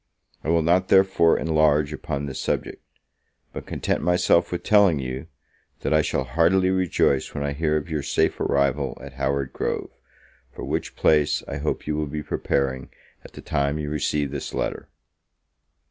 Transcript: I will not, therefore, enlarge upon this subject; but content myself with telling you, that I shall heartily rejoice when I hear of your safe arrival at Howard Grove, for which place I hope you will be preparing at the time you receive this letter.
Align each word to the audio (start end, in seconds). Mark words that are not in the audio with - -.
I 0.43 0.49
will 0.49 0.63
not, 0.63 0.87
therefore, 0.87 1.37
enlarge 1.37 1.93
upon 1.93 2.25
this 2.25 2.41
subject; 2.41 2.83
but 3.53 3.67
content 3.67 4.01
myself 4.01 4.51
with 4.51 4.63
telling 4.63 4.97
you, 4.97 5.27
that 5.81 5.93
I 5.93 6.01
shall 6.01 6.23
heartily 6.23 6.71
rejoice 6.71 7.35
when 7.35 7.43
I 7.43 7.51
hear 7.53 7.77
of 7.77 7.87
your 7.87 8.01
safe 8.01 8.39
arrival 8.39 8.97
at 8.99 9.13
Howard 9.13 9.53
Grove, 9.53 9.91
for 10.51 10.63
which 10.63 10.95
place 10.95 11.43
I 11.47 11.57
hope 11.57 11.85
you 11.85 11.95
will 11.95 12.07
be 12.07 12.23
preparing 12.23 12.89
at 13.23 13.33
the 13.33 13.41
time 13.41 13.77
you 13.77 13.91
receive 13.91 14.31
this 14.31 14.55
letter. 14.55 14.89